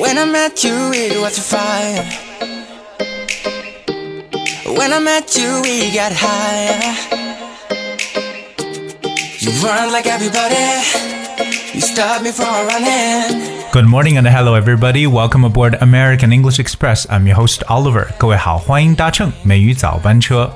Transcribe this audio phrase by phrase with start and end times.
[0.00, 2.02] When I met you, it was a fire.
[4.74, 6.80] When I met you, we got higher.
[9.38, 10.56] You run like everybody.
[11.74, 13.70] You stopped me from running.
[13.70, 15.06] Good morning and hello everybody.
[15.06, 17.06] Welcome aboard American English Express.
[17.10, 18.08] I'm your host Oliver.
[18.16, 20.50] 各位好，欢迎搭乘美语早班车。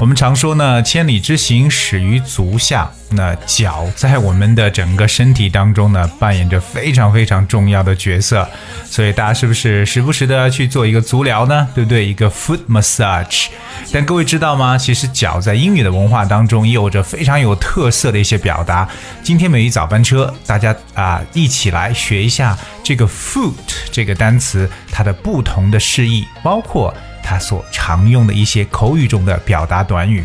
[0.00, 2.90] 我们常说呢，千里之行始于足下。
[3.10, 8.48] 那脚在我们的整个身体当中呢，扮演着非常非常重要的角色。
[8.84, 11.68] 所以大家是不是时不时的去做一个足疗呢？
[11.74, 12.04] 对不对？
[12.04, 13.48] 一个 foot massage。
[13.92, 14.78] 但各位知道吗？
[14.78, 18.88] 其实脚在英语的文化当中也有着非常有特色的一些表达。
[19.22, 23.52] 今天美语早班车，大家啊、一起来学一下这个 foot
[23.92, 30.24] 这个单词它的不同的释义，包括他所常用的一些口语中的表达短语。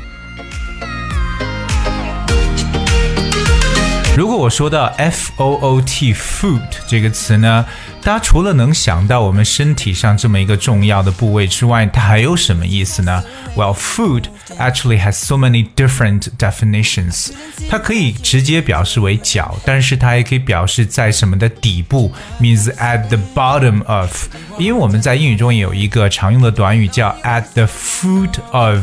[4.15, 7.65] 如果我说到 f o o t foot 这个词呢，
[8.01, 13.21] 大家除了能想到我们身体上这么一个重要的部位之外，它还有什么意思呢
[13.57, 14.23] ？Well, foot
[14.57, 17.31] actually has so many different definitions。
[17.69, 24.27] 它可以直接表示为脚，但是它也可以表示在什么的底部，means at the bottom of。
[24.57, 28.79] 因为我们在英语中也有一个常用的短语叫 at the foot of。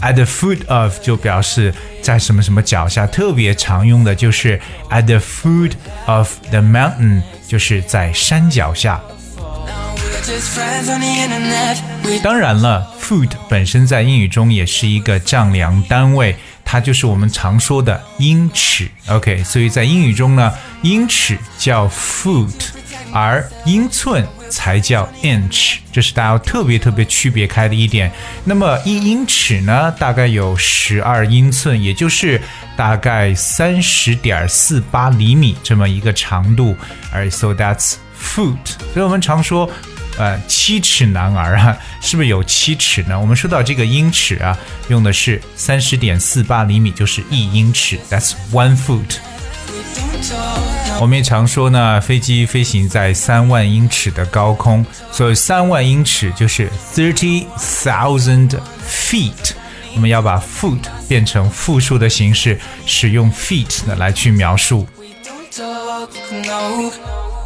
[0.00, 4.60] at the foot of 就表示在什么什么脚下特别常用的就是
[4.90, 5.72] at the foot
[6.06, 9.00] of the mountain 就是在山脚下。
[12.22, 18.88] 当然了 foot 本身在英语中也是一个丈量单位它就是我们常说的英尺。
[19.08, 22.68] Ok 所以在英语中呢英尺叫 foot
[23.12, 28.10] 而英寸才叫 inch，这是大家要特别特别区别开的一点。
[28.44, 32.40] 那么一英尺呢，大概有十二英寸，也就是
[32.76, 36.76] 大概三十点四八厘米这么一个长度。
[37.12, 38.56] 而 so that's foot，
[38.92, 39.70] 所以我们常说。
[40.16, 43.20] 呃，七尺男儿啊，是不是有七尺呢？
[43.20, 44.58] 我们说到这个英尺啊，
[44.88, 49.18] 用的是三十点四八厘米，就是一英尺，that's one foot。
[51.00, 59.52] 我们也常说呢，飞机飞行在三万英尺的高空，所以三万英尺就是 thirty thousand feet。
[59.94, 64.86] 我们要把 foot 变成复数的形式，使用 feet 呢来去描述。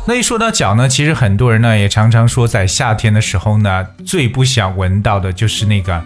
[0.05, 6.03] 那一说到脚呢，其实很多人呢也常常说，在夏天的时候呢，最不想闻到的就是那个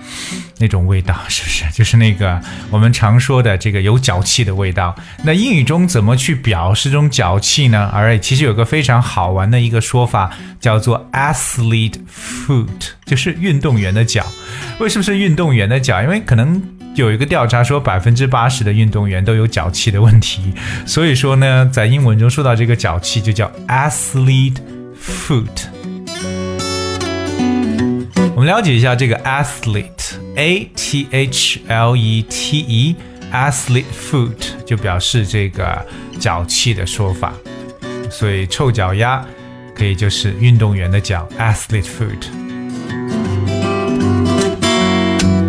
[0.58, 1.64] 那种味道，是不是？
[1.72, 2.38] 就是那个
[2.70, 4.94] 我们常说的这个有脚气的味道。
[5.24, 7.90] 那英语中怎么去表示这种脚气呢？
[7.90, 10.30] 而其实有个非常好玩的一个说法，
[10.60, 11.94] 叫做 athlete
[12.46, 12.66] foot，
[13.06, 14.26] 就是运动员的脚。
[14.78, 16.02] 为什么是运动员的脚？
[16.02, 16.62] 因为可能。
[16.96, 20.54] 有一个调查说，百分之八十的运动员都有脚气的问题，
[20.86, 24.56] 所以说呢，在英文中说到这个脚气就叫 athlete
[24.98, 25.66] foot。
[28.34, 35.86] 我们了解一下这个 athlete，a t h l e t e，athlete foot 就表示这个
[36.18, 37.34] 脚气的说法，
[38.10, 39.22] 所以臭脚丫
[39.74, 42.26] 可以就是运动员的脚，athlete foot。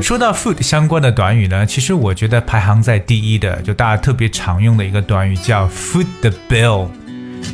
[0.07, 6.87] 说到 foot 相关的短语呢，其实我觉得排行在第一的，就大家特别常用的一个短语叫 foot the bill。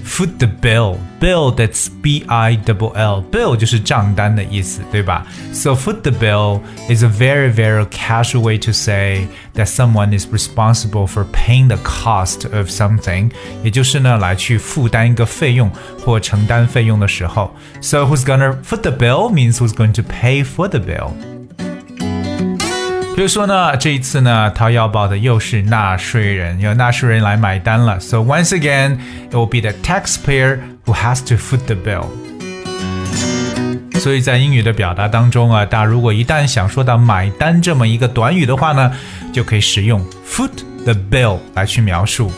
[0.05, 0.97] foot the bill.
[1.19, 3.23] Bill that's B-I-double-L.
[3.31, 10.15] Bill 就是账单的意思，对吧？So foot the bill is a very very casual way to say that someone
[10.15, 13.31] is responsible for paying the cost of something.
[13.63, 15.71] 也就是呢，来去负担一个费用
[16.05, 17.51] 或承担费用的时候。
[17.81, 21.13] So who's gonna foot the bill means who's going to pay for the bill。
[23.14, 27.98] 比如说呢，这一次呢，掏腰包的又是纳税人，由纳税人来买单了。
[27.98, 32.06] So once again, it will be the taxpayer who has to foot the bill.
[33.98, 38.92] 所以在英语的表达当中啊，大家如果一旦想说到买单这么一个短语的话呢，
[39.32, 40.52] 就可以使用 foot
[40.84, 42.30] the bill 来去描述。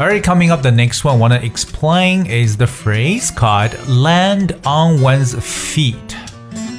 [0.00, 4.54] Alright, coming up, the next one I want to explain is the phrase called land
[4.62, 6.11] on one's feet.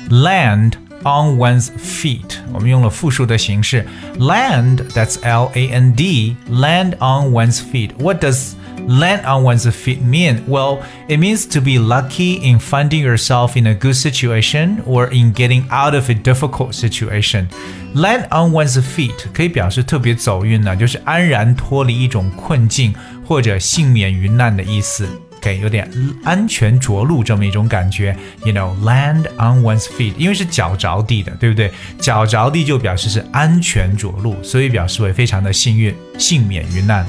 [0.10, 0.74] Land
[1.04, 3.86] on one's feet，我们用了复数的形式，
[4.18, 7.92] land that's L A N D land on one's feet.
[7.98, 8.54] What does
[8.88, 10.42] land on one's feet mean?
[10.48, 15.31] Well, it means to be lucky in finding yourself in a good situation or in
[15.31, 17.48] getting out of a difficult situation.
[17.94, 22.94] Land on one's feet 可以表示特别走运呢，就是安然脱离一种困境
[23.25, 25.07] 或者幸免于难的意思。
[25.44, 25.90] 给有点
[26.24, 31.72] 安全着陆这么一种感觉，you know land on one's feet，因为是脚着地的，对不对？
[32.00, 37.06] 脚着地就表示是安全着陆，所以表示为非常的幸运，幸免于难。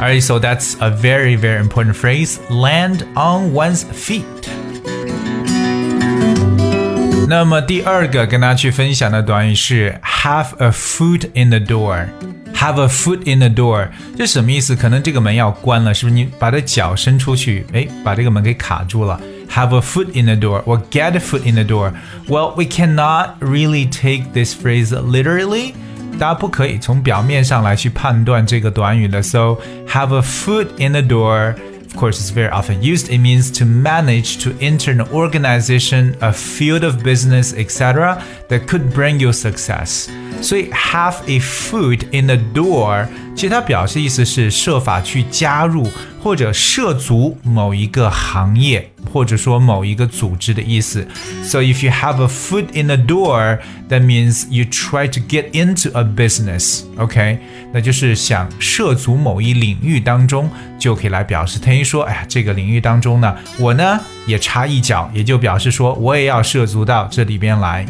[0.00, 4.24] Alright, so that's a very, very important phrase land on one's feet.
[7.28, 12.06] 那么第二个跟大家去分享的短语是 have a foot in the door。
[12.60, 14.74] Have a foot in the door，这什么意思？
[14.74, 16.14] 可能这个门要关了，是不是？
[16.14, 19.20] 你把这脚伸出去，哎，把这个门给卡住了。
[19.50, 21.92] Have a foot in the door or get a foot in the door.
[22.28, 25.74] Well, we cannot really take this phrase literally.
[26.18, 29.22] 大家不可以从表面上来去判断这个短语的。
[29.22, 29.58] So
[29.88, 31.54] have a foot in the door.
[31.90, 33.08] Of course, it's very often used.
[33.08, 38.92] It means to manage to enter an organization, a field of business, etc., that could
[38.92, 40.08] bring you success.
[40.42, 45.88] 所以 have a foot in the door，其实它表示意思是设法去加入
[46.22, 51.06] 或者涉足某一个行业，或者说某一个组织的意思。
[51.42, 53.58] So if you have a foot in the door,
[53.88, 56.82] that means you try to get into a business.
[56.96, 57.38] OK，
[57.72, 61.58] 那就是想涉足某一领域当中，就可以来表示。
[61.58, 67.86] 等于说，哎呀，这个领域当中呢，我呢也插一脚，也就表示说我也要涉足到这里边来。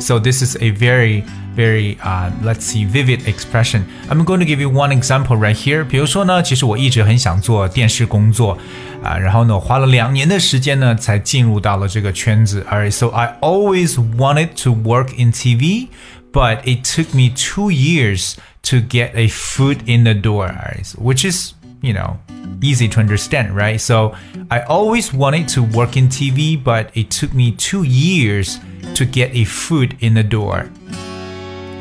[0.00, 1.24] So this is a very
[1.56, 3.84] very uh, let's see vivid expression.
[4.08, 5.84] I'm going to give you one example right here.
[5.84, 8.56] 比如说呢，其实我一直很想做电视工作，
[9.02, 12.64] 啊，然后呢，我花了两年的时间呢，才进入到了这个圈子。
[12.70, 15.88] Alright, so I always wanted to work in TV,
[16.32, 20.54] but it took me two years to get a foot in the door.
[20.96, 22.18] which is you know
[22.62, 23.80] easy to understand, right?
[23.80, 24.14] So
[24.50, 28.58] I always wanted to work in TV, but it took me two years
[28.94, 30.68] to get a foot in the door。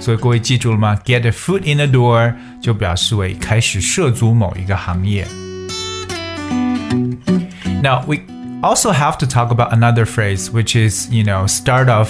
[0.04, 0.98] 所以各位记住了吗？
[1.06, 5.28] Get a foot in the door 就表示为开始涉足某一个行业。
[7.84, 8.18] Now we
[8.62, 12.10] also have to talk about another phrase, which is you know start off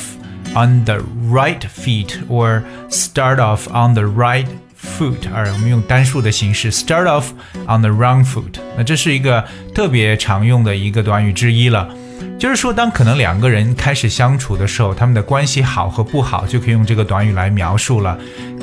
[0.56, 7.31] on the right feet or start off on the right foot，而我们用单数的形式 start off
[7.67, 8.59] on the wrong foot。
[8.77, 9.45] 那这是一个
[9.75, 11.88] 特别常用的一个短语之一了。
[12.44, 18.19] 就是说，当可能两个人开始相处的时候，他们的关系好和不好，就可以用这个短语来描述了。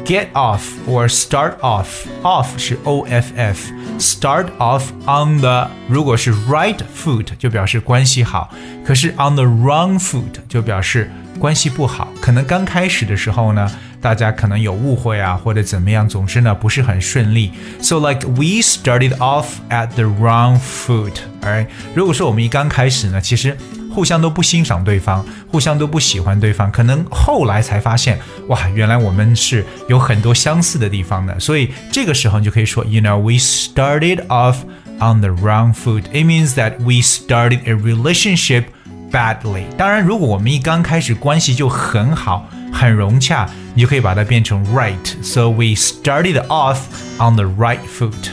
[0.06, 1.88] Get off or start off.
[2.22, 3.72] Off 是 O F F.
[3.98, 8.54] Start off on the 如果是 right foot 就表示关系好，
[8.86, 12.08] 可是 on the wrong foot 就表示关系不好。
[12.22, 13.68] 可能刚开始的时候呢。
[14.02, 17.52] 大家可能有误会啊，或者怎么样，总之呢不是很顺利。
[17.82, 21.14] So like we started off at the wrong foot.
[21.42, 23.56] Alright，如果说我们一刚开始呢，其实
[23.94, 31.40] 互相都不欣赏对方，互相都不喜欢对方，可能后来才发现，哇，原来我们是有很多相似的地方的。
[31.40, 34.58] 所以这个时候你就可以说，You know, we started off
[35.00, 36.06] on the wrong foot.
[36.12, 38.64] It means that we started a relationship
[39.12, 39.66] badly.
[39.78, 42.50] 当然，如果我们一刚开始关系就很好。
[42.73, 46.79] 很融洽，你就可以把它变成 right。So we started off
[47.19, 48.31] on the right foot。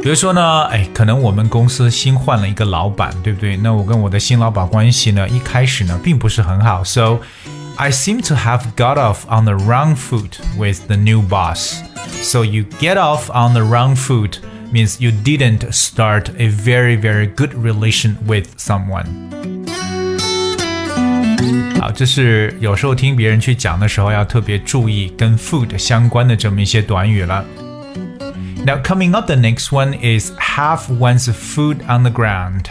[0.00, 3.56] 比如说呢，哎，可能我们公司新换了一个老板，对不对？
[3.56, 6.82] 那我跟我的新老板关系呢，一开始呢并不是很好。
[6.82, 7.18] So
[7.76, 11.82] I seem to have got off on the wrong foot with the new boss.
[12.22, 14.38] So you get off on the wrong foot
[14.72, 19.61] means you didn't start a very, very good relation with someone.
[21.83, 27.43] 好，这是有时候听别人去讲的时候要特别注意跟 foot 相关的这么一些短语了。
[28.65, 32.67] Now coming up, the next one is have one's foot on the ground.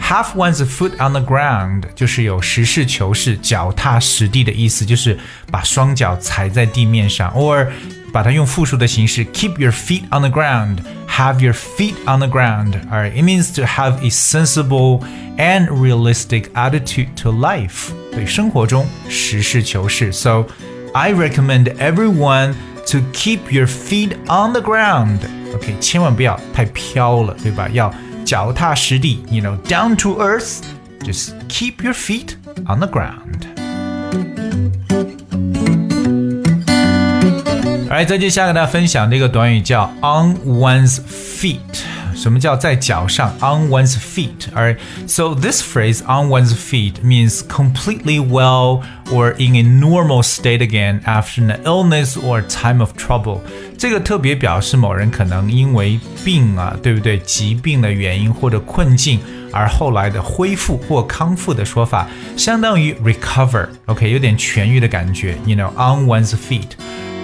[0.00, 5.18] Have one's foot on the ground 就是有实事求是、脚踏实地的意思，就是
[5.50, 7.72] 把双脚踩在地面上，偶尔
[8.12, 12.74] 把它用复数的形式 keep your feet on the ground, have your feet on the ground.
[12.90, 15.02] Alright, it means to have a sensible
[15.38, 17.90] and realistic attitude to life.
[18.11, 20.11] 对生活中实事求是。
[20.11, 20.45] So
[20.93, 22.53] I recommend everyone
[22.91, 27.69] to keep your feet on the ground。OK，千万不要太飘了，对吧？
[27.71, 27.93] 要
[28.25, 32.31] 脚踏实地，you know, down to earth。Just keep your feet
[32.65, 33.47] on the ground。
[37.89, 41.59] 来，再接下来跟大家分享这个短语叫 on one's feet。
[42.21, 44.49] 什么叫在脚上 on one's feet?
[44.53, 44.77] Alright,
[45.07, 51.01] so this phrase on one's feet means completely well or in a normal state again
[51.03, 53.41] after an illness or time of trouble.
[53.77, 57.19] 这个特别表示某人可能因为病啊，对不对？
[57.19, 59.19] 疾病的原因或者困境
[59.53, 65.37] 而后来的恢复或康复的说法，相当于 recover。OK，有点痊愈的感觉。
[65.45, 66.71] You know, on one's feet。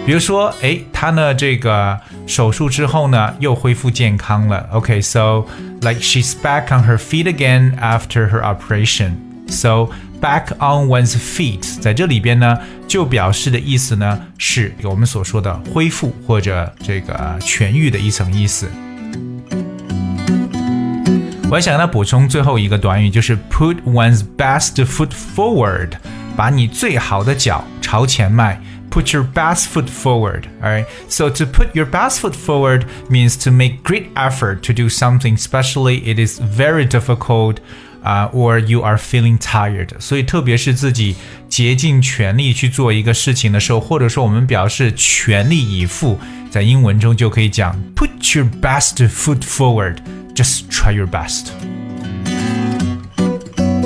[0.07, 4.67] 比如说，哎，他呢这个手术之后呢又恢复健康了。
[4.73, 5.45] OK，so、
[5.83, 9.13] like she's back on her feet again after her operation.
[9.49, 9.91] So
[10.21, 18.67] back on one's feet，在这里边呢，就表示的意思呢是我们所说的恢复或者这个痊愈的一层意思。
[21.51, 25.91] 我还想跟他补充最后一个短语，就是 put one's best foot forward，
[26.35, 28.59] 把你最好的脚朝前迈。
[28.90, 30.48] Put your best foot forward.
[30.62, 34.88] Alright, so to put your best foot forward means to make great effort to do
[34.88, 37.58] something, especially it is very difficult
[38.04, 39.90] 啊、uh,，or you are feeling tired。
[40.00, 41.16] 所以，特别是自己
[41.50, 46.20] 竭尽全力去做一个事情的时候，或者说我们表示全力以赴，
[46.52, 51.48] 在英文中就可以讲 put your best foot forward。Just try your best.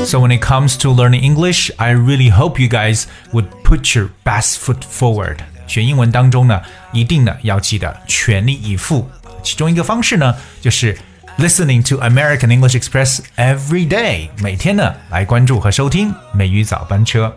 [0.06, 4.10] So when it comes to learning English, I really hope you guys would put your
[4.24, 5.40] best foot forward.
[5.68, 6.62] 学英文当中呢，
[6.94, 9.10] 一定呢要记得全力以赴。
[9.44, 10.98] 其中一个方式呢，就是
[11.38, 17.36] listening to American English Express every day，每天呢来关注和收听美语早班车。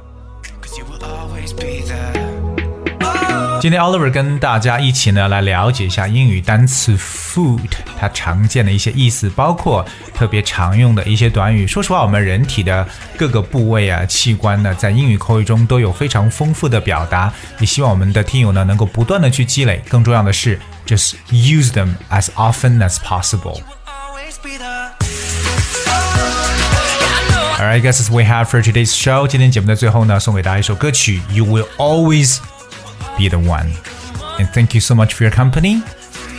[3.65, 11.65] 今天 Oliver 跟大家一起呢来了解一下英语单词 food 它常见的一些意思，包括特别常用的一些短语。
[11.65, 17.33] 说实话，我们人体的各个部位啊、器官呢，在英语口语中都有非常丰富的表达。
[17.57, 23.61] 也希望我们的听友呢能够不断的去积累，更重要的是，just use them as often as possible。
[27.57, 32.37] Alright, guys, as we have for today's show，今天节目的最后呢，送给大家一首歌曲《You Will Always
[33.17, 33.71] Be the one.
[34.39, 35.81] And thank you so much for your company.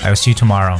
[0.02, 0.78] I will see you tomorrow.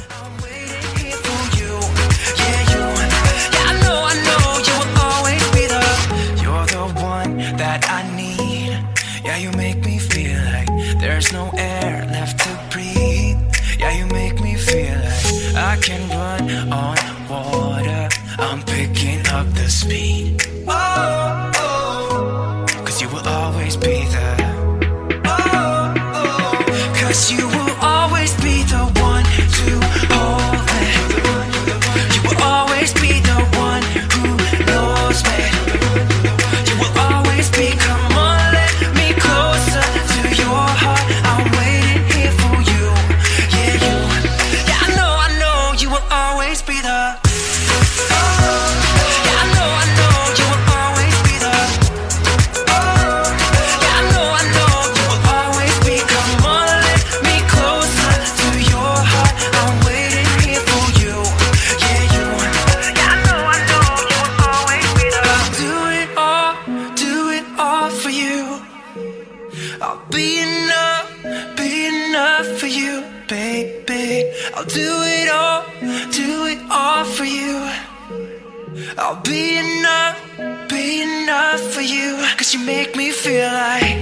[81.57, 82.17] Enough for you.
[82.37, 83.97] Cause you make me feel like,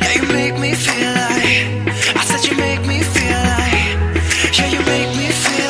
[0.00, 1.68] yeah, you make me feel like.
[2.16, 5.69] I said you make me feel like, yeah, you make me feel.